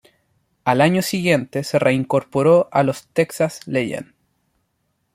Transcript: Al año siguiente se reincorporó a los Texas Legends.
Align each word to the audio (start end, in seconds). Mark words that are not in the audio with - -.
Al 0.63 0.81
año 0.81 1.03
siguiente 1.03 1.63
se 1.63 1.77
reincorporó 1.77 2.69
a 2.71 2.81
los 2.81 3.05
Texas 3.09 3.59
Legends. 3.67 4.15